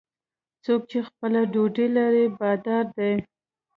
څوک 0.63 0.81
چې 0.89 0.99
خپله 1.07 1.39
ډوډۍ 1.53 1.87
لري، 1.97 2.25
بادار 2.39 2.85
دی. 2.97 3.13